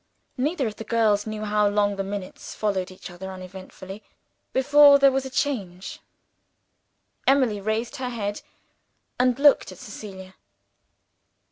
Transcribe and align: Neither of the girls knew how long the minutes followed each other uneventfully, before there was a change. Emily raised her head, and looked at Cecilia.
Neither 0.35 0.65
of 0.65 0.77
the 0.77 0.83
girls 0.83 1.27
knew 1.27 1.45
how 1.45 1.67
long 1.67 1.95
the 1.95 2.03
minutes 2.03 2.55
followed 2.55 2.89
each 2.89 3.11
other 3.11 3.29
uneventfully, 3.31 4.01
before 4.51 4.97
there 4.97 5.11
was 5.11 5.27
a 5.27 5.29
change. 5.29 5.99
Emily 7.27 7.61
raised 7.61 7.97
her 7.97 8.09
head, 8.09 8.41
and 9.19 9.37
looked 9.37 9.71
at 9.71 9.77
Cecilia. 9.77 10.33